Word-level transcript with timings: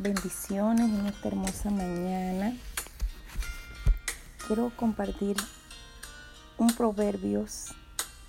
Bendiciones 0.00 0.88
en 0.90 1.06
esta 1.06 1.26
hermosa 1.26 1.70
mañana. 1.70 2.56
Quiero 4.46 4.70
compartir 4.76 5.36
un 6.56 6.68
Proverbios 6.68 7.74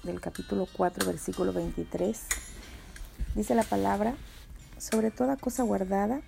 del 0.01 0.19
capítulo 0.19 0.67
4, 0.75 1.05
versículo 1.05 1.53
23. 1.53 2.25
Dice 3.35 3.53
la 3.53 3.61
palabra, 3.61 4.15
sobre 4.79 5.11
toda 5.11 5.37
cosa 5.37 5.61
guardada, 5.61 6.21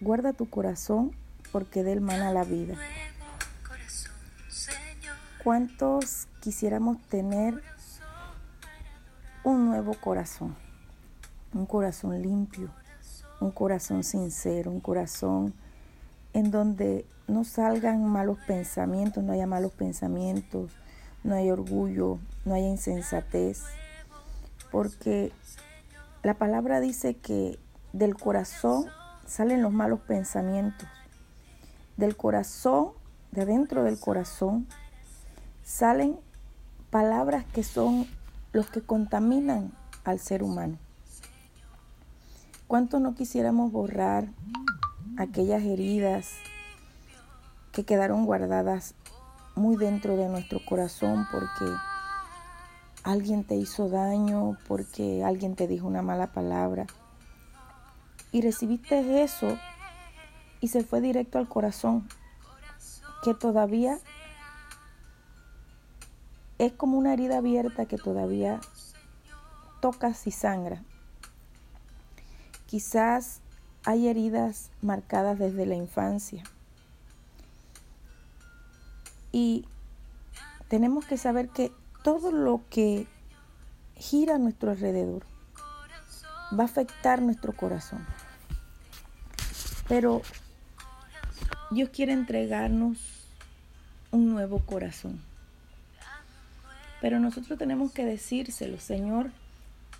guarda 0.00 0.32
tu 0.32 0.48
corazón 0.48 1.14
porque 1.52 1.82
de 1.82 1.92
él 1.92 2.00
mana 2.00 2.32
la 2.32 2.44
vida. 2.44 2.76
¿Cuántos 5.44 6.26
quisiéramos 6.40 7.02
tener 7.08 7.62
un 9.44 9.66
nuevo 9.66 9.92
corazón? 9.92 10.56
Un 11.52 11.66
corazón 11.66 12.22
limpio, 12.22 12.70
un 13.40 13.50
corazón 13.50 14.04
sincero, 14.04 14.70
un 14.70 14.80
corazón 14.80 15.54
en 16.32 16.50
donde 16.50 17.06
no 17.28 17.44
salgan 17.44 18.04
malos 18.04 18.38
pensamientos, 18.46 19.22
no 19.24 19.32
haya 19.32 19.46
malos 19.46 19.72
pensamientos, 19.72 20.70
no 21.24 21.34
hay 21.34 21.50
orgullo, 21.50 22.18
no 22.44 22.54
haya 22.54 22.68
insensatez, 22.68 23.62
porque 24.70 25.32
la 26.22 26.34
palabra 26.34 26.80
dice 26.80 27.16
que 27.16 27.58
del 27.92 28.16
corazón 28.16 28.86
salen 29.26 29.62
los 29.62 29.72
malos 29.72 30.00
pensamientos, 30.00 30.88
del 31.96 32.16
corazón, 32.16 32.92
de 33.32 33.44
dentro 33.44 33.82
del 33.82 33.98
corazón, 33.98 34.66
salen 35.64 36.18
palabras 36.90 37.44
que 37.52 37.64
son 37.64 38.06
los 38.52 38.68
que 38.68 38.82
contaminan 38.82 39.72
al 40.04 40.18
ser 40.20 40.42
humano. 40.42 40.78
¿Cuánto 42.68 42.98
no 42.98 43.14
quisiéramos 43.14 43.70
borrar 43.70 44.26
aquellas 45.16 45.62
heridas 45.62 46.32
que 47.70 47.84
quedaron 47.84 48.24
guardadas 48.24 48.96
muy 49.54 49.76
dentro 49.76 50.16
de 50.16 50.28
nuestro 50.28 50.58
corazón 50.64 51.28
porque 51.30 51.64
alguien 53.04 53.44
te 53.44 53.54
hizo 53.54 53.88
daño, 53.88 54.58
porque 54.66 55.22
alguien 55.22 55.54
te 55.54 55.68
dijo 55.68 55.86
una 55.86 56.02
mala 56.02 56.32
palabra? 56.32 56.86
Y 58.32 58.42
recibiste 58.42 59.22
eso 59.22 59.56
y 60.60 60.66
se 60.66 60.82
fue 60.82 61.00
directo 61.00 61.38
al 61.38 61.48
corazón, 61.48 62.08
que 63.22 63.32
todavía 63.32 64.00
es 66.58 66.72
como 66.72 66.98
una 66.98 67.12
herida 67.12 67.38
abierta 67.38 67.86
que 67.86 67.96
todavía 67.96 68.60
tocas 69.80 70.26
y 70.26 70.32
sangra. 70.32 70.82
Quizás 72.66 73.40
hay 73.84 74.08
heridas 74.08 74.70
marcadas 74.82 75.38
desde 75.38 75.66
la 75.66 75.76
infancia. 75.76 76.42
Y 79.32 79.64
tenemos 80.68 81.04
que 81.06 81.16
saber 81.16 81.48
que 81.48 81.72
todo 82.02 82.32
lo 82.32 82.62
que 82.68 83.06
gira 83.94 84.34
a 84.34 84.38
nuestro 84.38 84.70
alrededor 84.70 85.24
va 86.58 86.64
a 86.64 86.66
afectar 86.66 87.22
nuestro 87.22 87.52
corazón. 87.52 88.04
Pero 89.88 90.22
Dios 91.70 91.90
quiere 91.90 92.12
entregarnos 92.12 92.98
un 94.10 94.30
nuevo 94.30 94.60
corazón. 94.60 95.20
Pero 97.00 97.20
nosotros 97.20 97.58
tenemos 97.58 97.92
que 97.92 98.04
decírselo, 98.04 98.78
Señor, 98.78 99.30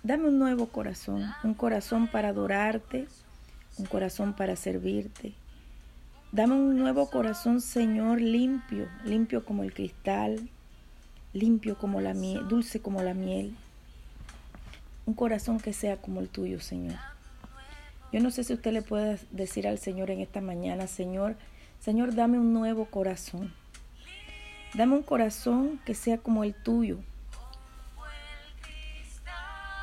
Dame 0.07 0.29
un 0.29 0.39
nuevo 0.39 0.67
corazón, 0.67 1.33
un 1.43 1.53
corazón 1.53 2.07
para 2.07 2.29
adorarte, 2.29 3.09
un 3.77 3.85
corazón 3.87 4.31
para 4.31 4.55
servirte. 4.55 5.33
Dame 6.31 6.53
un 6.53 6.77
nuevo 6.77 7.09
corazón, 7.09 7.59
Señor, 7.59 8.21
limpio, 8.21 8.87
limpio 9.03 9.43
como 9.43 9.63
el 9.63 9.73
cristal, 9.73 10.49
limpio 11.33 11.77
como 11.77 11.99
la 11.99 12.13
miel, 12.13 12.47
dulce 12.47 12.79
como 12.79 13.03
la 13.03 13.13
miel. 13.13 13.53
Un 15.05 15.13
corazón 15.13 15.59
que 15.59 15.73
sea 15.73 15.97
como 15.97 16.21
el 16.21 16.29
tuyo, 16.29 16.61
Señor. 16.61 16.95
Yo 18.13 18.21
no 18.21 18.31
sé 18.31 18.45
si 18.45 18.53
usted 18.53 18.71
le 18.71 18.83
puede 18.83 19.19
decir 19.31 19.67
al 19.67 19.77
Señor 19.77 20.09
en 20.09 20.21
esta 20.21 20.39
mañana, 20.39 20.87
Señor, 20.87 21.35
Señor, 21.81 22.15
dame 22.15 22.39
un 22.39 22.53
nuevo 22.53 22.85
corazón. 22.85 23.51
Dame 24.73 24.95
un 24.95 25.03
corazón 25.03 25.81
que 25.83 25.95
sea 25.95 26.17
como 26.17 26.45
el 26.45 26.53
tuyo, 26.53 26.99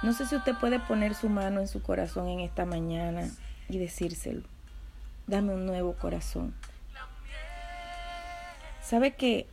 no 0.04 0.12
sé 0.12 0.26
si 0.26 0.36
usted 0.36 0.54
puede 0.56 0.80
poner 0.80 1.14
su 1.14 1.30
mano 1.30 1.60
en 1.60 1.66
su 1.66 1.80
corazón 1.80 2.28
en 2.28 2.40
esta 2.40 2.66
mañana 2.66 3.26
y 3.70 3.78
decírselo. 3.78 4.42
Dame 5.26 5.54
un 5.54 5.64
nuevo 5.64 5.94
corazón. 5.94 6.54
¿Sabe 8.82 9.14
que 9.14 9.46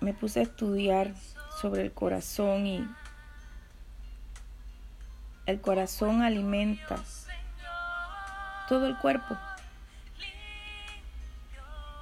me 0.00 0.12
puse 0.12 0.40
a 0.40 0.42
estudiar 0.42 1.14
sobre 1.60 1.82
el 1.82 1.92
corazón 1.92 2.66
y 2.66 2.84
el 5.46 5.60
corazón 5.60 6.22
alimenta 6.22 7.00
todo 8.68 8.88
el 8.88 8.98
cuerpo? 8.98 9.38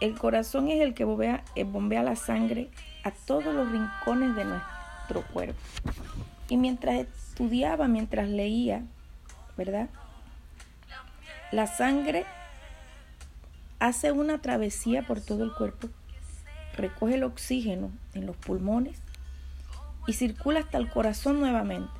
El 0.00 0.16
corazón 0.16 0.68
es 0.68 0.80
el 0.80 0.94
que 0.94 1.04
bombea, 1.04 1.44
eh, 1.56 1.64
bombea 1.64 2.02
la 2.02 2.16
sangre 2.16 2.70
a 3.04 3.10
todos 3.10 3.54
los 3.54 3.70
rincones 3.70 4.34
de 4.34 4.46
nuestro 4.46 5.26
cuerpo. 5.30 5.60
Y 6.48 6.56
mientras 6.56 7.06
estudiaba, 7.42 7.88
mientras 7.88 8.28
leía, 8.28 8.84
¿verdad? 9.56 9.88
La 11.50 11.66
sangre 11.66 12.24
hace 13.80 14.12
una 14.12 14.40
travesía 14.40 15.04
por 15.04 15.20
todo 15.20 15.42
el 15.42 15.52
cuerpo, 15.52 15.88
recoge 16.76 17.14
el 17.14 17.24
oxígeno 17.24 17.90
en 18.14 18.26
los 18.26 18.36
pulmones 18.36 18.96
y 20.06 20.12
circula 20.12 20.60
hasta 20.60 20.78
el 20.78 20.88
corazón 20.88 21.40
nuevamente. 21.40 21.90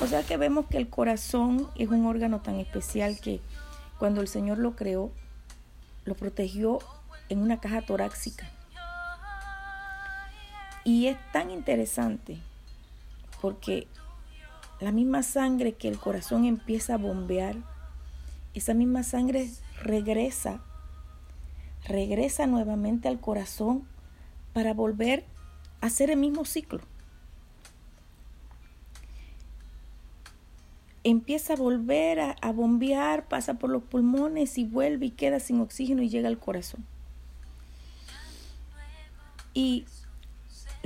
O 0.00 0.06
sea 0.06 0.22
que 0.22 0.36
vemos 0.36 0.66
que 0.66 0.76
el 0.76 0.88
corazón 0.88 1.68
es 1.74 1.88
un 1.88 2.06
órgano 2.06 2.40
tan 2.40 2.60
especial 2.60 3.18
que 3.20 3.40
cuando 3.98 4.20
el 4.20 4.28
Señor 4.28 4.58
lo 4.58 4.76
creó, 4.76 5.10
lo 6.04 6.14
protegió 6.14 6.78
en 7.28 7.40
una 7.40 7.58
caja 7.58 7.82
torácica. 7.82 8.48
Y 10.84 11.08
es 11.08 11.18
tan 11.32 11.50
interesante 11.50 12.38
porque 13.46 13.86
la 14.80 14.90
misma 14.90 15.22
sangre 15.22 15.74
que 15.74 15.86
el 15.86 15.98
corazón 15.98 16.46
empieza 16.46 16.94
a 16.94 16.98
bombear, 16.98 17.54
esa 18.54 18.74
misma 18.74 19.04
sangre 19.04 19.48
regresa, 19.80 20.64
regresa 21.84 22.48
nuevamente 22.48 23.06
al 23.06 23.20
corazón 23.20 23.86
para 24.52 24.74
volver 24.74 25.24
a 25.80 25.86
hacer 25.86 26.10
el 26.10 26.16
mismo 26.16 26.44
ciclo. 26.44 26.80
Empieza 31.04 31.52
a 31.52 31.56
volver 31.56 32.18
a, 32.18 32.52
bombear, 32.52 33.28
pasa 33.28 33.54
por 33.60 33.70
los 33.70 33.84
pulmones 33.84 34.58
y 34.58 34.64
vuelve 34.64 35.06
y 35.06 35.10
queda 35.10 35.38
sin 35.38 35.60
oxígeno 35.60 36.02
y 36.02 36.08
llega 36.08 36.26
al 36.26 36.40
corazón. 36.40 36.84
Y 39.54 39.84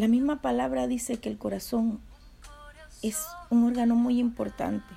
la 0.01 0.09
misma 0.09 0.41
palabra 0.41 0.87
dice 0.87 1.19
que 1.19 1.29
el 1.29 1.37
corazón 1.37 2.01
es 3.03 3.27
un 3.51 3.65
órgano 3.65 3.95
muy 3.95 4.19
importante, 4.21 4.95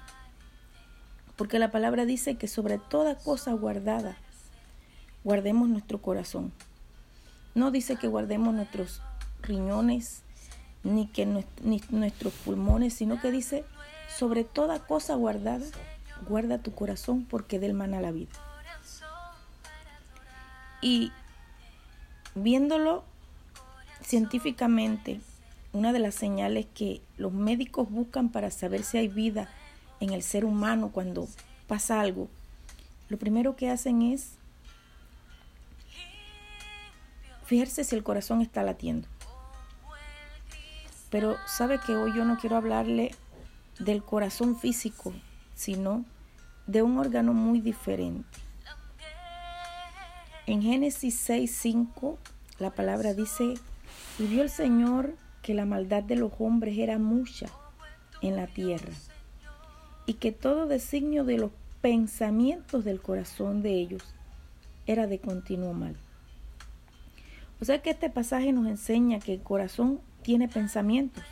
porque 1.35 1.59
la 1.59 1.71
palabra 1.71 2.05
dice 2.05 2.35
que 2.35 2.47
sobre 2.47 2.77
toda 2.77 3.17
cosa 3.17 3.53
guardada, 3.53 4.17
guardemos 5.23 5.69
nuestro 5.69 6.01
corazón. 6.01 6.51
No 7.55 7.71
dice 7.71 7.95
que 7.95 8.07
guardemos 8.07 8.53
nuestros 8.53 9.01
riñones, 9.41 10.23
ni 10.83 11.07
que 11.07 11.25
nuestros 11.89 12.33
pulmones, 12.33 12.93
sino 12.93 13.21
que 13.21 13.31
dice, 13.31 13.63
sobre 14.17 14.43
toda 14.43 14.79
cosa 14.79 15.15
guardada, 15.15 15.65
guarda 16.27 16.57
tu 16.57 16.73
corazón 16.73 17.25
porque 17.25 17.59
del 17.59 17.73
mana 17.73 18.01
la 18.01 18.11
vida. 18.11 18.31
Y 20.81 21.11
viéndolo 22.35 23.03
científicamente, 24.01 25.21
una 25.73 25.91
de 25.91 25.99
las 25.99 26.15
señales 26.15 26.67
que 26.73 27.01
los 27.17 27.33
médicos 27.33 27.89
buscan 27.89 28.29
para 28.29 28.51
saber 28.51 28.83
si 28.83 28.99
hay 28.99 29.07
vida 29.07 29.49
en 29.99 30.11
el 30.11 30.21
ser 30.21 30.45
humano 30.45 30.91
cuando 30.91 31.27
pasa 31.67 31.99
algo, 31.99 32.29
lo 33.09 33.17
primero 33.17 33.55
que 33.55 33.69
hacen 33.69 34.03
es 34.03 34.35
fijarse 37.45 37.83
si 37.83 37.95
el 37.95 38.03
corazón 38.03 38.41
está 38.41 38.63
latiendo. 38.63 39.07
Pero 41.09 41.35
sabe 41.47 41.79
que 41.79 41.95
hoy 41.95 42.15
yo 42.15 42.23
no 42.25 42.37
quiero 42.37 42.55
hablarle 42.55 43.13
del 43.79 44.03
corazón 44.03 44.57
físico, 44.57 45.13
sino 45.55 46.05
de 46.67 46.81
un 46.81 46.97
órgano 46.97 47.33
muy 47.33 47.59
diferente. 47.59 48.27
En 50.45 50.61
Génesis 50.61 51.29
6:5 51.29 52.17
la 52.59 52.71
palabra 52.71 53.13
dice, 53.13 53.55
y 54.19 54.25
vio 54.25 54.43
el 54.43 54.49
Señor 54.49 55.15
que 55.43 55.53
la 55.53 55.65
maldad 55.65 56.01
de 56.01 56.15
los 56.15 56.31
hombres 56.39 56.77
era 56.77 56.97
mucha 56.97 57.47
en 58.21 58.35
la 58.35 58.47
tierra 58.47 58.93
y 60.05 60.15
que 60.15 60.31
todo 60.31 60.65
designio 60.65 61.25
de 61.25 61.37
los 61.37 61.51
pensamientos 61.81 62.83
del 62.85 63.01
corazón 63.01 63.61
de 63.61 63.73
ellos 63.73 64.15
era 64.87 65.05
de 65.05 65.19
continuo 65.19 65.73
mal. 65.73 65.95
O 67.61 67.65
sea 67.65 67.81
que 67.81 67.91
este 67.91 68.09
pasaje 68.09 68.51
nos 68.51 68.67
enseña 68.67 69.19
que 69.19 69.33
el 69.33 69.41
corazón 69.41 70.01
tiene 70.21 70.47
pensamientos. 70.47 71.23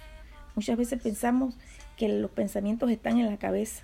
Muchas 0.55 0.77
veces 0.77 1.01
pensamos 1.01 1.55
que 1.97 2.09
los 2.09 2.31
pensamientos 2.31 2.89
están 2.91 3.17
en 3.17 3.29
la 3.29 3.37
cabeza. 3.37 3.83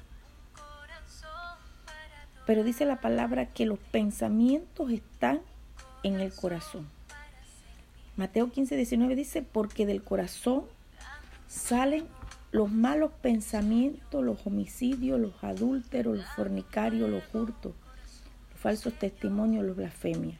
Pero 2.46 2.64
dice 2.64 2.86
la 2.86 3.02
palabra 3.02 3.48
que 3.48 3.66
los 3.66 3.80
pensamientos 3.80 4.92
están 4.92 5.42
en 6.04 6.20
el 6.20 6.34
corazón. 6.34 6.88
Mateo 8.18 8.52
15, 8.52 8.76
19 8.76 9.16
dice, 9.16 9.44
porque 9.44 9.86
del 9.86 10.04
corazón 10.04 10.64
salen 11.48 12.08
los 12.52 12.72
malos 12.72 13.12
pensamientos, 13.22 14.24
los 14.24 14.46
homicidios, 14.48 15.20
los 15.20 15.44
adúlteros, 15.44 16.18
los 16.18 16.26
fornicarios, 16.36 17.08
los 17.10 17.24
hurtos, 17.34 17.74
los 18.52 18.60
falsos 18.60 18.94
testimonios, 18.94 19.64
los 19.64 19.76
blasfemias. 19.76 20.40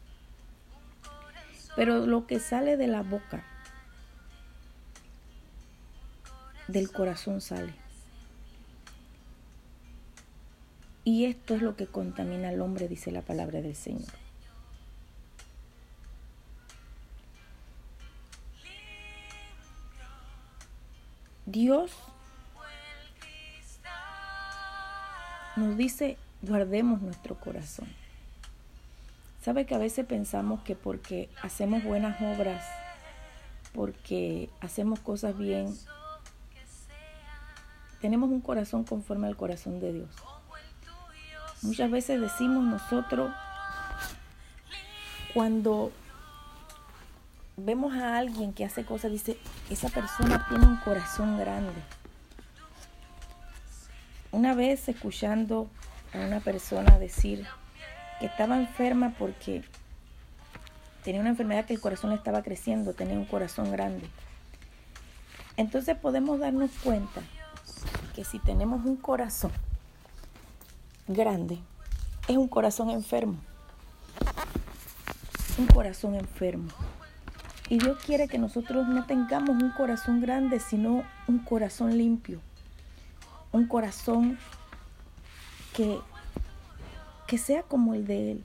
Pero 1.76 2.08
lo 2.08 2.26
que 2.26 2.40
sale 2.40 2.78
de 2.78 2.88
la 2.88 3.04
boca, 3.04 3.46
del 6.68 6.92
corazón 6.92 7.42
sale. 7.42 7.74
Y 11.04 11.26
esto 11.26 11.54
es 11.54 11.62
lo 11.62 11.76
que 11.76 11.86
contamina 11.86 12.50
al 12.50 12.60
hombre, 12.60 12.88
dice 12.88 13.12
la 13.12 13.22
palabra 13.22 13.62
del 13.62 13.76
Señor. 13.76 14.27
Dios 21.48 21.92
nos 25.56 25.78
dice, 25.78 26.18
guardemos 26.42 27.02
nuestro 27.02 27.36
corazón. 27.40 27.88
Sabe 29.42 29.66
que 29.66 29.74
a 29.74 29.78
veces 29.78 30.06
pensamos 30.06 30.62
que 30.64 30.76
porque 30.76 31.30
hacemos 31.42 31.86
buenas 31.86 32.22
obras, 32.22 32.66
porque 33.74 34.50
hacemos 34.60 35.00
cosas 35.00 35.38
bien, 35.38 35.74
tenemos 38.02 38.30
un 38.30 38.42
corazón 38.42 38.84
conforme 38.84 39.28
al 39.28 39.38
corazón 39.38 39.80
de 39.80 39.94
Dios. 39.94 40.10
Muchas 41.62 41.90
veces 41.90 42.20
decimos 42.20 42.66
nosotros, 42.66 43.32
cuando 45.34 45.94
vemos 47.58 47.96
a 47.96 48.18
alguien 48.18 48.54
que 48.54 48.64
hace 48.64 48.86
cosas, 48.86 49.12
dice, 49.12 49.38
esa 49.70 49.90
persona 49.90 50.46
tiene 50.48 50.66
un 50.66 50.78
corazón 50.78 51.40
grande. 51.40 51.74
Una 54.32 54.54
vez 54.54 54.88
escuchando 54.88 55.68
a 56.14 56.20
una 56.20 56.40
persona 56.40 57.00
decir 57.00 57.46
que 58.20 58.28
estaba 58.28 58.58
enferma 58.58 59.16
porque 59.18 59.64
tenía 61.04 61.20
una 61.20 61.32
enfermedad 61.32 61.66
que 61.66 61.74
el 61.74 61.82
corazón 61.82 62.12
le 62.12 62.16
estaba 62.16 62.44
creciendo, 62.44 62.94
tenía 62.94 63.18
un 63.18 63.26
corazón 63.26 63.72
grande. 63.72 64.08
Entonces 65.56 65.98
podemos 65.98 66.40
darnos 66.40 66.70
cuenta 66.84 67.22
que 68.14 68.24
si 68.24 68.38
tenemos 68.38 68.86
un 68.86 68.98
corazón 68.98 69.52
grande, 71.08 71.58
es 72.28 72.38
un 72.38 72.48
corazón 72.48 72.92
enfermo. 72.92 73.40
Un 75.58 75.66
corazón 75.66 76.14
enfermo. 76.14 76.70
Y 77.70 77.80
Dios 77.80 77.98
quiere 78.06 78.28
que 78.28 78.38
nosotros 78.38 78.88
no 78.88 79.06
tengamos 79.06 79.62
un 79.62 79.72
corazón 79.72 80.22
grande, 80.22 80.60
sino 80.60 81.04
un 81.28 81.40
corazón 81.40 81.98
limpio. 81.98 82.40
Un 83.52 83.68
corazón 83.68 84.38
que, 85.76 86.00
que 87.28 87.38
sea 87.38 87.64
como 87.64 87.94
el 87.94 88.08
de 88.08 88.32
Él. 88.32 88.44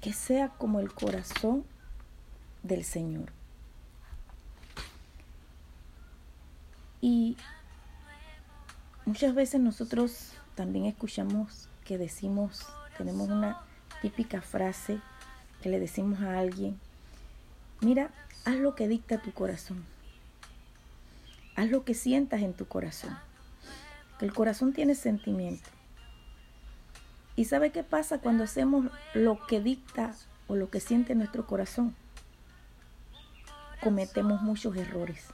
Que 0.00 0.12
sea 0.12 0.48
como 0.50 0.80
el 0.80 0.92
corazón 0.92 1.64
del 2.62 2.84
Señor. 2.84 3.32
Y 7.00 7.36
Muchas 9.10 9.34
veces 9.34 9.60
nosotros 9.60 10.34
también 10.54 10.84
escuchamos 10.84 11.68
que 11.84 11.98
decimos, 11.98 12.64
tenemos 12.96 13.28
una 13.28 13.60
típica 14.02 14.40
frase 14.40 15.00
que 15.62 15.68
le 15.68 15.80
decimos 15.80 16.20
a 16.20 16.38
alguien, 16.38 16.78
mira, 17.80 18.10
haz 18.44 18.56
lo 18.56 18.74
que 18.74 18.88
dicta 18.88 19.22
tu 19.22 19.32
corazón, 19.32 19.84
haz 21.56 21.70
lo 21.70 21.84
que 21.84 21.94
sientas 21.94 22.42
en 22.42 22.54
tu 22.54 22.66
corazón, 22.66 23.16
que 24.18 24.26
el 24.26 24.32
corazón 24.32 24.72
tiene 24.72 24.94
sentimiento. 24.94 25.68
¿Y 27.36 27.46
sabe 27.46 27.70
qué 27.70 27.82
pasa 27.82 28.18
cuando 28.18 28.44
hacemos 28.44 28.86
lo 29.14 29.46
que 29.46 29.60
dicta 29.60 30.14
o 30.46 30.56
lo 30.56 30.68
que 30.68 30.80
siente 30.80 31.14
nuestro 31.14 31.46
corazón? 31.46 31.94
Cometemos 33.82 34.42
muchos 34.42 34.76
errores. 34.76 35.24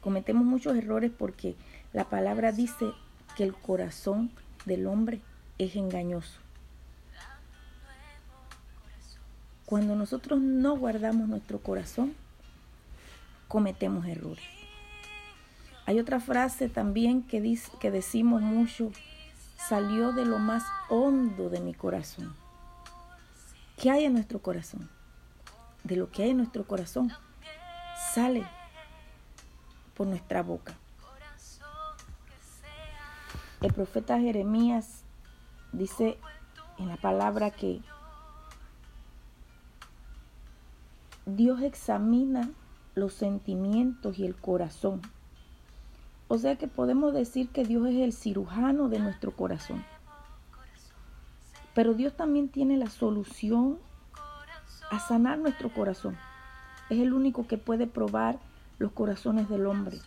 Cometemos 0.00 0.44
muchos 0.44 0.76
errores 0.76 1.10
porque 1.16 1.56
la 1.92 2.04
palabra 2.08 2.52
dice 2.52 2.92
que 3.36 3.44
el 3.44 3.54
corazón 3.54 4.30
del 4.64 4.86
hombre 4.86 5.20
es 5.58 5.74
engañoso. 5.76 6.39
Cuando 9.70 9.94
nosotros 9.94 10.40
no 10.40 10.76
guardamos 10.76 11.28
nuestro 11.28 11.60
corazón, 11.60 12.16
cometemos 13.46 14.04
errores. 14.04 14.44
Hay 15.86 16.00
otra 16.00 16.18
frase 16.18 16.68
también 16.68 17.22
que, 17.22 17.40
dice, 17.40 17.70
que 17.78 17.92
decimos 17.92 18.42
mucho, 18.42 18.90
salió 19.68 20.10
de 20.10 20.24
lo 20.24 20.40
más 20.40 20.64
hondo 20.88 21.50
de 21.50 21.60
mi 21.60 21.72
corazón. 21.72 22.34
¿Qué 23.76 23.92
hay 23.92 24.06
en 24.06 24.14
nuestro 24.14 24.40
corazón? 24.40 24.90
De 25.84 25.94
lo 25.94 26.10
que 26.10 26.24
hay 26.24 26.30
en 26.30 26.38
nuestro 26.38 26.66
corazón 26.66 27.12
sale 28.12 28.44
por 29.94 30.08
nuestra 30.08 30.42
boca. 30.42 30.74
El 33.60 33.72
profeta 33.72 34.18
Jeremías 34.18 35.04
dice 35.70 36.18
en 36.78 36.88
la 36.88 36.96
palabra 36.96 37.52
que 37.52 37.82
Dios 41.26 41.62
examina 41.62 42.50
los 42.94 43.12
sentimientos 43.12 44.18
y 44.18 44.26
el 44.26 44.36
corazón. 44.36 45.00
O 46.28 46.38
sea 46.38 46.56
que 46.56 46.68
podemos 46.68 47.12
decir 47.12 47.48
que 47.48 47.64
Dios 47.64 47.88
es 47.88 47.96
el 47.96 48.12
cirujano 48.12 48.88
de 48.88 49.00
nuestro 49.00 49.32
corazón. 49.32 49.84
Pero 51.74 51.94
Dios 51.94 52.16
también 52.16 52.48
tiene 52.48 52.76
la 52.76 52.88
solución 52.88 53.78
a 54.90 54.98
sanar 55.00 55.38
nuestro 55.38 55.72
corazón. 55.72 56.16
Es 56.88 56.98
el 56.98 57.12
único 57.12 57.46
que 57.46 57.58
puede 57.58 57.86
probar 57.86 58.38
los 58.78 58.92
corazones 58.92 59.48
del 59.48 59.66
hombre 59.66 59.98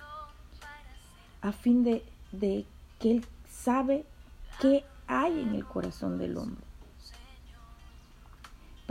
a 1.42 1.52
fin 1.52 1.84
de, 1.84 2.04
de 2.32 2.66
que 3.00 3.12
Él 3.12 3.26
sabe 3.50 4.06
qué 4.62 4.86
hay 5.08 5.42
en 5.42 5.56
el 5.56 5.66
corazón 5.66 6.18
del 6.18 6.38
hombre. 6.38 6.64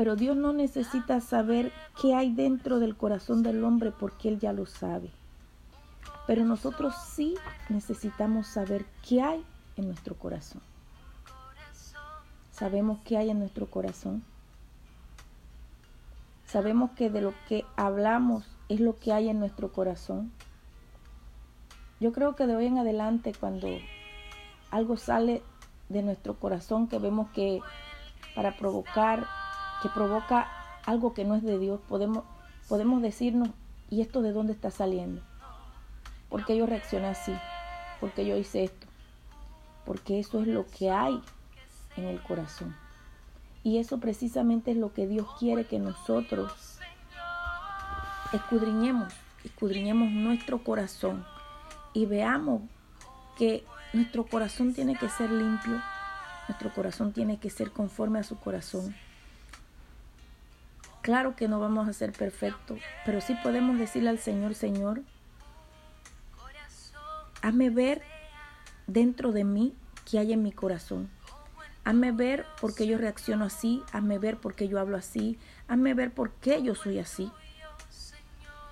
Pero 0.02 0.16
Dios 0.16 0.37
no 0.37 0.52
necesita 0.52 1.21
saber 1.21 1.71
qué 2.00 2.12
hay 2.12 2.32
dentro 2.35 2.80
del 2.80 2.97
corazón 2.97 3.44
del 3.44 3.62
hombre 3.62 3.92
porque 3.92 4.30
Él 4.30 4.40
ya 4.40 4.52
lo 4.52 4.66
sabe. 4.66 5.12
Pero 6.26 6.44
nosotros 6.44 6.92
sí 7.14 7.37
necesitamos 7.68 8.49
saber 8.49 8.85
qué 9.09 9.23
hay 9.23 9.44
en 9.76 9.87
nuestro 9.87 10.16
corazón. 10.16 10.61
Sabemos 12.50 12.99
qué 13.04 13.16
hay 13.16 13.30
en 13.30 13.38
nuestro 13.38 13.66
corazón. 13.66 14.25
Sabemos 16.47 16.90
que 16.97 17.09
de 17.09 17.21
lo 17.21 17.32
que 17.49 17.64
hablamos 17.76 18.44
es 18.68 18.80
lo 18.80 18.99
que 18.99 19.12
hay 19.12 19.28
en 19.28 19.38
nuestro 19.38 19.71
corazón. 19.71 20.32
Yo 22.00 22.11
creo 22.11 22.35
que 22.35 22.49
de 22.49 22.56
hoy 22.56 22.66
en 22.66 22.78
adelante 22.78 23.32
cuando 23.38 23.68
algo 24.73 24.97
sale 24.97 25.44
de 25.90 26.02
nuestro 26.02 26.40
corazón 26.40 26.88
que 26.88 26.99
vemos 26.99 27.30
que 27.30 27.61
para 28.35 28.56
provocar, 28.56 29.28
que 29.82 29.88
provoca 29.88 30.48
algo 30.86 31.12
que 31.12 31.24
no 31.24 31.34
es 31.34 31.42
de 31.42 31.58
Dios, 31.58 31.80
podemos, 31.88 32.24
podemos 32.68 33.02
decirnos, 33.02 33.50
¿y 33.90 34.00
esto 34.00 34.22
de 34.22 34.32
dónde 34.32 34.52
está 34.52 34.70
saliendo? 34.70 35.22
¿Por 36.28 36.44
qué 36.44 36.56
yo 36.56 36.66
reaccioné 36.66 37.08
así? 37.08 37.34
¿Por 38.00 38.12
qué 38.12 38.24
yo 38.24 38.36
hice 38.36 38.64
esto? 38.64 38.86
Porque 39.84 40.18
eso 40.20 40.40
es 40.40 40.46
lo 40.46 40.66
que 40.66 40.90
hay 40.90 41.20
en 41.96 42.04
el 42.04 42.22
corazón. 42.22 42.74
Y 43.64 43.78
eso 43.78 43.98
precisamente 43.98 44.72
es 44.72 44.76
lo 44.76 44.92
que 44.92 45.06
Dios 45.06 45.26
quiere 45.38 45.66
que 45.66 45.78
nosotros 45.78 46.78
escudriñemos, 48.32 49.12
escudriñemos 49.44 50.10
nuestro 50.10 50.64
corazón 50.64 51.24
y 51.92 52.06
veamos 52.06 52.62
que 53.36 53.64
nuestro 53.92 54.24
corazón 54.24 54.72
tiene 54.74 54.96
que 54.96 55.08
ser 55.08 55.30
limpio, 55.30 55.80
nuestro 56.48 56.72
corazón 56.74 57.12
tiene 57.12 57.38
que 57.38 57.50
ser 57.50 57.72
conforme 57.72 58.18
a 58.18 58.24
su 58.24 58.36
corazón. 58.36 58.94
Claro 61.02 61.35
que 61.35 61.49
no 61.49 61.59
vamos 61.59 61.88
a 61.88 61.92
ser 61.92 62.12
perfectos, 62.12 62.78
pero 63.04 63.21
sí 63.21 63.35
podemos 63.42 63.76
decirle 63.76 64.09
al 64.09 64.18
Señor, 64.18 64.54
Señor, 64.54 65.02
hazme 67.42 67.71
ver 67.71 68.02
dentro 68.87 69.32
de 69.32 69.42
mí 69.42 69.75
qué 70.09 70.21
hay 70.21 70.32
en 70.32 70.44
mi 70.44 70.52
corazón. 70.52 71.11
Hazme 71.85 72.12
ver 72.12 72.47
por 72.61 72.76
qué 72.76 72.87
yo 72.87 72.99
reacciono 72.99 73.47
así, 73.47 73.82
hazme 73.92 74.21
ver 74.21 74.37
por 74.37 74.54
qué 74.54 74.68
yo 74.68 74.78
hablo 74.78 74.97
así, 74.97 75.37
hazme 75.66 75.94
ver 75.94 76.12
por 76.12 76.30
qué 76.35 76.62
yo 76.62 76.76
soy 76.76 77.00
así. 77.00 77.32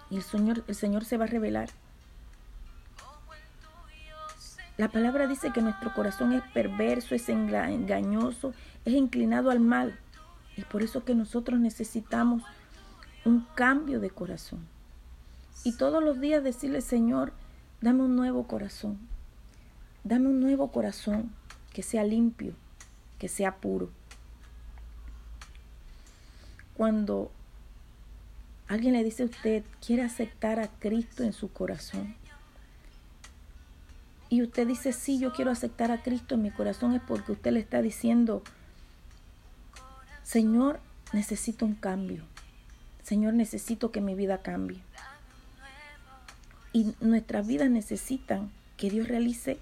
Y 0.09 0.17
el 0.17 0.23
Señor, 0.23 0.63
el 0.69 0.77
Señor 0.77 1.05
se 1.05 1.17
va 1.17 1.25
a 1.25 1.29
revelar. 1.29 1.71
La 4.77 4.89
palabra 4.89 5.27
dice 5.27 5.53
que 5.53 5.61
nuestro 5.61 5.93
corazón 5.93 6.33
es 6.33 6.43
perverso, 6.55 7.17
es 7.17 7.29
engañoso, 7.29 8.55
es 8.85 8.95
inclinado 8.95 9.51
al 9.51 9.59
mal. 9.59 9.99
Y 10.61 10.65
por 10.65 10.83
eso 10.83 11.05
que 11.07 11.15
nosotros 11.15 11.59
necesitamos 11.59 12.43
un 13.25 13.47
cambio 13.55 13.99
de 13.99 14.11
corazón. 14.11 14.61
Y 15.65 15.79
todos 15.79 16.05
los 16.05 16.21
días 16.21 16.45
decirle, 16.45 16.83
Señor, 16.83 17.33
dame 17.81 18.03
un 18.03 18.15
nuevo 18.15 18.47
corazón. 18.47 18.99
Dame 20.05 20.29
un 20.29 20.39
nuevo 20.39 20.71
corazón 20.71 21.33
que 21.73 21.83
sea 21.83 22.05
limpio, 22.05 22.53
que 23.19 23.29
sea 23.29 23.57
puro. 23.57 23.89
Cuando 26.77 27.31
alguien 28.69 28.93
le 28.93 29.03
dice 29.03 29.23
a 29.23 29.27
usted, 29.27 29.65
quiere 29.85 30.03
aceptar 30.03 30.61
a 30.61 30.69
Cristo 30.69 31.23
en 31.23 31.33
su 31.33 31.51
corazón, 31.51 32.17
y 34.29 34.43
usted 34.43 34.67
dice, 34.67 34.93
sí, 34.93 35.19
yo 35.19 35.33
quiero 35.33 35.51
aceptar 35.51 35.91
a 35.91 36.03
Cristo 36.03 36.35
en 36.35 36.43
mi 36.43 36.51
corazón, 36.51 36.95
es 36.95 37.03
porque 37.03 37.33
usted 37.33 37.51
le 37.51 37.61
está 37.61 37.81
diciendo, 37.81 38.43
Señor, 40.31 40.79
necesito 41.13 41.67
un 41.67 41.75
cambio. 41.75 42.23
Señor, 43.03 43.35
necesito 43.35 43.91
que 43.91 44.01
mi 44.01 44.15
vida 44.15 44.43
cambie. 44.43 44.81
Y 46.73 46.95
nuestras 47.01 47.49
vidas 47.49 47.69
necesitan 47.69 48.53
que 48.77 48.91
Dios 48.91 49.09
realice 49.09 49.59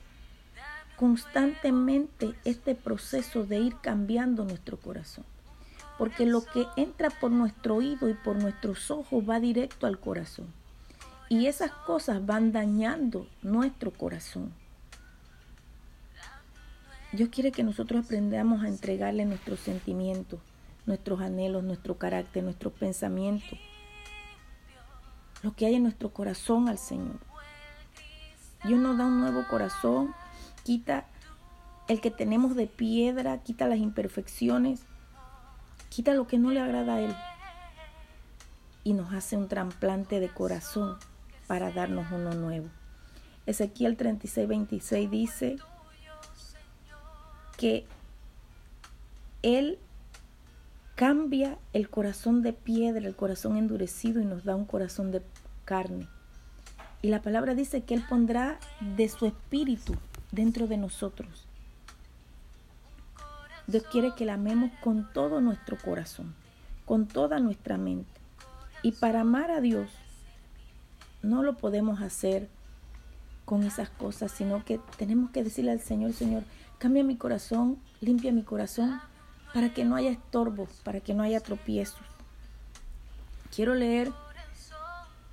constantemente 0.97 2.35
este 2.45 2.75
proceso 2.75 3.47
de 3.47 3.61
ir 3.61 3.77
cambiando 3.81 4.45
nuestro 4.45 4.77
corazón. 4.77 5.25
Porque 5.97 6.27
lo 6.27 6.45
que 6.45 6.67
entra 6.77 7.09
por 7.09 7.31
nuestro 7.31 7.77
oído 7.77 8.11
y 8.11 8.13
por 8.13 8.37
nuestros 8.37 8.91
ojos 8.91 9.25
va 9.27 9.41
directo 9.41 9.87
al 9.87 9.99
corazón. 9.99 10.49
Y 11.31 11.47
esas 11.47 11.71
cosas 11.71 12.27
van 12.27 12.53
dañando 12.53 13.27
nuestro 13.41 13.91
corazón. 13.91 14.53
Dios 17.13 17.31
quiere 17.31 17.53
que 17.53 17.63
nosotros 17.63 18.05
aprendamos 18.05 18.63
a 18.63 18.69
entregarle 18.69 19.25
nuestros 19.25 19.61
sentimientos, 19.61 20.41
nuestros 20.89 21.21
anhelos, 21.21 21.63
nuestro 21.63 21.99
carácter, 21.99 22.43
nuestros 22.43 22.73
pensamientos, 22.73 23.59
lo 25.43 25.55
que 25.55 25.67
hay 25.67 25.75
en 25.75 25.83
nuestro 25.83 26.13
corazón 26.13 26.69
al 26.69 26.79
Señor. 26.79 27.19
Dios 28.65 28.81
nos 28.81 28.97
da 28.97 29.05
un 29.05 29.21
nuevo 29.21 29.47
corazón, 29.49 30.15
quita 30.65 31.07
el 31.89 32.01
que 32.01 32.11
tenemos 32.11 32.57
de 32.57 32.67
piedra, 32.67 33.39
quita 33.43 33.69
las 33.69 33.79
imperfecciones, 33.79 34.81
quita 35.91 36.15
lo 36.15 36.27
que 36.27 36.39
no 36.39 36.51
le 36.51 36.61
agrada 36.61 36.95
a 36.95 37.01
Él 37.03 37.15
y 38.83 38.95
nos 38.95 39.13
hace 39.13 39.37
un 39.37 39.47
trasplante 39.47 40.21
de 40.21 40.31
corazón 40.31 40.97
para 41.47 41.71
darnos 41.71 42.11
uno 42.11 42.33
nuevo. 42.33 42.69
Ezequiel 43.45 43.99
36, 43.99 44.49
26 44.49 45.11
dice 45.11 45.57
que 47.59 47.87
Él 49.43 49.79
cambia 50.99 51.59
el 51.73 51.89
corazón 51.89 52.43
de 52.43 52.53
piedra, 52.53 53.07
el 53.07 53.15
corazón 53.15 53.57
endurecido 53.57 54.21
y 54.21 54.25
nos 54.25 54.43
da 54.43 54.57
un 54.57 54.65
corazón 54.65 55.13
de 55.13 55.23
carne. 55.65 56.09
Y 57.03 57.09
la 57.11 57.23
palabra 57.23 57.55
dice 57.55 57.85
que 57.85 57.95
Él 57.95 58.03
pondrá 58.09 58.59
de 58.97 59.09
su 59.09 59.27
espíritu 59.27 59.95
dentro 60.33 60.67
de 60.67 60.77
nosotros. 60.77 61.47
Dios 63.69 63.85
quiere 63.93 64.13
que 64.17 64.25
la 64.25 64.35
amemos 64.35 64.73
con 64.81 65.09
todo 65.13 65.41
nuestro 65.41 65.79
corazón, 65.79 66.35
con 66.85 67.07
toda 67.07 67.39
nuestra 67.39 67.79
mente. 67.79 68.11
Y 68.83 68.91
para 68.91 69.21
amar 69.21 69.53
a 69.53 69.61
Dios 69.61 69.89
no 71.23 71.45
lo 71.45 71.57
podemos 71.59 72.01
hacer 72.01 72.49
con 73.45 73.63
esas 73.63 73.89
cosas, 73.89 74.33
sino 74.33 74.65
que 74.65 74.81
tenemos 74.97 75.31
que 75.31 75.45
decirle 75.45 75.71
al 75.71 75.81
Señor, 75.81 76.13
Señor, 76.13 76.43
cambia 76.79 77.05
mi 77.05 77.15
corazón, 77.15 77.79
limpia 78.01 78.33
mi 78.33 78.43
corazón, 78.43 79.01
para 79.55 79.73
que 79.73 79.85
no 79.85 79.97
haya 79.97 80.11
estorbos, 80.11 80.69
para 80.85 81.01
que 81.01 81.15
no 81.15 81.23
haya 81.23 81.41
tropiezos. 81.41 82.01
Quiero 83.55 83.75
leer 83.75 84.13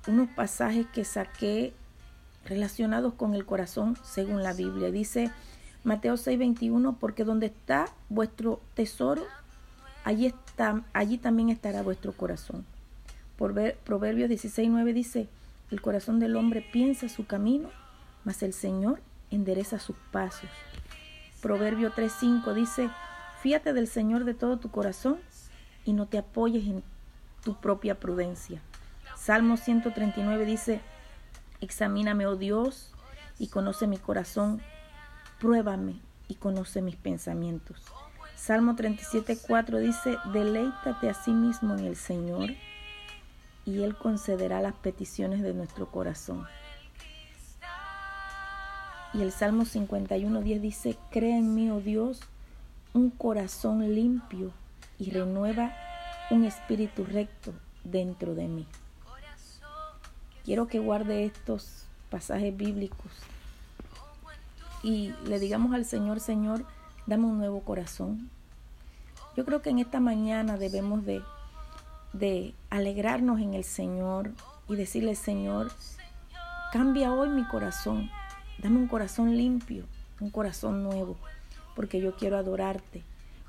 unos 0.06 0.28
pasajes 0.30 0.86
que 0.86 1.04
saqué 1.04 1.72
relacionados 2.44 3.14
con 3.14 3.34
el 3.34 3.44
corazón 3.44 3.96
según 4.04 4.42
la 4.42 4.52
Biblia. 4.52 4.90
Dice 4.90 5.30
Mateo 5.84 6.14
6:21, 6.14 6.96
porque 6.98 7.24
donde 7.24 7.46
está 7.46 7.86
vuestro 8.08 8.60
tesoro, 8.74 9.22
allí, 10.04 10.26
está, 10.26 10.82
allí 10.92 11.18
también 11.18 11.48
estará 11.48 11.82
vuestro 11.82 12.12
corazón. 12.12 12.64
Por 13.36 13.52
ver, 13.52 13.76
Proverbios 13.84 14.30
16:9 14.30 14.92
dice, 14.92 15.28
el 15.70 15.80
corazón 15.80 16.20
del 16.20 16.36
hombre 16.36 16.64
piensa 16.72 17.08
su 17.08 17.26
camino, 17.26 17.68
mas 18.24 18.42
el 18.42 18.52
Señor 18.52 19.00
endereza 19.30 19.78
sus 19.78 19.96
pasos. 20.10 20.48
Proverbio 21.42 21.92
3:5 21.92 22.54
dice, 22.54 22.88
fíate 23.42 23.72
del 23.72 23.88
Señor 23.88 24.24
de 24.24 24.34
todo 24.34 24.58
tu 24.58 24.70
corazón 24.70 25.18
y 25.84 25.92
no 25.92 26.06
te 26.06 26.18
apoyes 26.18 26.66
en 26.66 26.82
tu 27.42 27.60
propia 27.60 27.98
prudencia. 28.00 28.60
Salmo 29.16 29.56
139 29.56 30.44
dice, 30.44 30.80
examíname, 31.60 32.26
oh 32.26 32.36
Dios, 32.36 32.92
y 33.38 33.48
conoce 33.48 33.86
mi 33.86 33.98
corazón, 33.98 34.60
pruébame 35.40 36.00
y 36.28 36.34
conoce 36.34 36.82
mis 36.82 36.96
pensamientos. 36.96 37.82
Salmo 38.34 38.74
37:4 38.74 39.78
dice, 39.80 40.18
deleítate 40.32 41.08
a 41.08 41.14
sí 41.14 41.32
mismo 41.32 41.74
en 41.74 41.84
el 41.84 41.96
Señor 41.96 42.50
y 43.64 43.82
Él 43.82 43.96
concederá 43.96 44.60
las 44.60 44.74
peticiones 44.74 45.42
de 45.42 45.54
nuestro 45.54 45.90
corazón. 45.90 46.46
Y 49.14 49.22
el 49.22 49.32
Salmo 49.32 49.64
51.10 49.64 50.60
dice, 50.60 50.98
crea 51.10 51.38
en 51.38 51.54
mí, 51.54 51.70
oh 51.70 51.80
Dios, 51.80 52.20
un 52.96 53.10
corazón 53.10 53.94
limpio 53.94 54.52
y 54.98 55.10
renueva 55.10 55.72
un 56.30 56.44
espíritu 56.44 57.04
recto 57.04 57.52
dentro 57.84 58.34
de 58.34 58.48
mí. 58.48 58.66
Quiero 60.44 60.66
que 60.66 60.78
guarde 60.78 61.24
estos 61.24 61.84
pasajes 62.10 62.56
bíblicos 62.56 63.12
y 64.82 65.14
le 65.26 65.38
digamos 65.38 65.74
al 65.74 65.84
Señor, 65.84 66.20
Señor, 66.20 66.64
dame 67.06 67.26
un 67.26 67.38
nuevo 67.38 67.60
corazón. 67.60 68.30
Yo 69.36 69.44
creo 69.44 69.62
que 69.62 69.70
en 69.70 69.78
esta 69.78 70.00
mañana 70.00 70.56
debemos 70.56 71.04
de, 71.04 71.22
de 72.12 72.54
alegrarnos 72.70 73.40
en 73.40 73.54
el 73.54 73.64
Señor 73.64 74.30
y 74.68 74.76
decirle, 74.76 75.14
Señor, 75.14 75.70
cambia 76.72 77.12
hoy 77.12 77.28
mi 77.28 77.44
corazón 77.44 78.10
Dame 78.58 78.78
un 78.78 78.88
corazón 78.88 79.36
limpio, 79.36 79.84
un 80.18 80.30
corazón 80.30 80.82
nuevo, 80.82 81.18
porque 81.76 82.00
yo 82.00 82.16
quiero 82.16 82.36
adorarte, 82.38 83.02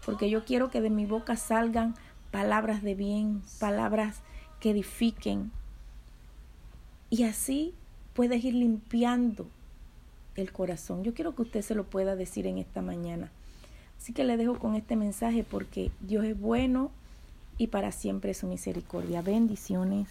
porque 0.06 0.30
yo 0.30 0.46
quiero 0.46 0.70
que 0.70 0.82
de 0.82 0.92
mi 0.92 1.08
boca 1.08 1.36
salgan 1.38 1.96
palabras 2.30 2.84
de 2.84 2.94
bien, 2.94 3.42
palabras 3.60 4.22
que 4.60 4.72
edifiquen. 4.72 5.52
Y 7.10 7.24
así 7.24 7.74
puedes 8.14 8.44
ir 8.44 8.54
limpiando 8.54 9.48
el 10.36 10.52
corazón. 10.52 11.04
Yo 11.04 11.14
quiero 11.14 11.34
que 11.34 11.44
usted 11.44 11.62
se 11.62 11.74
lo 11.74 11.86
pueda 11.86 12.16
decir 12.16 12.46
en 12.46 12.58
esta 12.58 12.82
mañana. 12.82 13.32
Así 13.98 14.14
que 14.14 14.24
le 14.24 14.38
dejo 14.38 14.60
con 14.60 14.76
este 14.76 14.96
mensaje 14.96 15.44
porque 15.44 15.90
Dios 16.02 16.26
es 16.26 16.40
bueno 16.40 16.92
y 17.58 17.68
para 17.68 17.92
siempre 17.92 18.34
su 18.34 18.46
misericordia. 18.46 19.22
Bendiciones. 19.22 20.08